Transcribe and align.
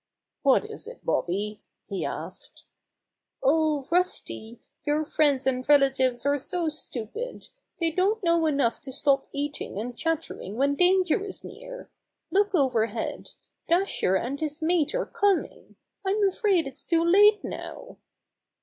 "What 0.41 0.65
is 0.65 0.87
it, 0.87 1.05
Bobby?" 1.05 1.61
he 1.85 2.03
asked. 2.03 2.63
"Oh, 3.43 3.87
Rusty! 3.91 4.59
Your 4.83 5.05
friends 5.05 5.45
and 5.45 5.63
relatives 5.69 6.25
are 6.25 6.39
so 6.39 6.69
stupid! 6.69 7.49
They 7.79 7.91
don't 7.91 8.23
know 8.23 8.47
enough 8.47 8.81
to 8.81 8.91
stop 8.91 9.27
eating 9.31 9.77
and 9.77 9.95
chattering 9.95 10.55
when 10.55 10.73
danger 10.73 11.23
is 11.23 11.43
near. 11.43 11.91
Look 12.31 12.55
overhead! 12.55 13.33
Dasher 13.67 14.15
and 14.15 14.39
his 14.39 14.59
mate 14.59 14.95
are 14.95 15.05
coming! 15.05 15.75
I'm 16.03 16.27
afraid 16.27 16.65
it's 16.65 16.83
too 16.83 17.05
late 17.05 17.43
now!" 17.43 17.97